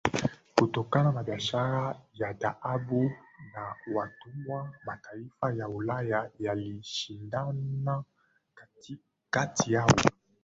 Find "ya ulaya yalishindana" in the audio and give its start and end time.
5.53-8.03